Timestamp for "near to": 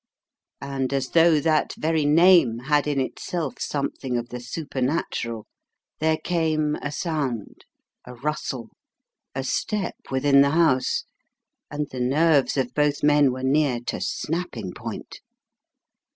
13.43-14.01